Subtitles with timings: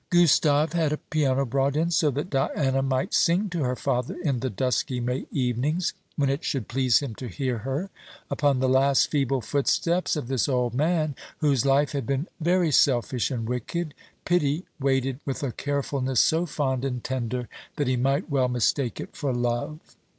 [0.09, 4.39] Gustave had a piano brought in, so that Diana might sing to her father in
[4.39, 7.91] the dusky May evenings, when it should please him to hear her.
[8.31, 13.29] Upon the last feeble footsteps of this old man, whose life had been very selfish
[13.29, 13.93] and wicked,
[14.25, 19.15] pity waited with a carefulness so fond and tender that he might well mistake it
[19.15, 19.77] for love.